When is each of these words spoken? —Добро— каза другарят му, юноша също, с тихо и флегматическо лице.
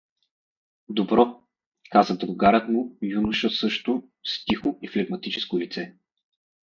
—Добро— 0.97 1.41
каза 1.91 2.17
другарят 2.17 2.69
му, 2.69 2.97
юноша 3.01 3.49
също, 3.49 4.03
с 4.23 4.45
тихо 4.45 4.77
и 4.81 4.87
флегматическо 4.87 5.59
лице. 5.59 5.95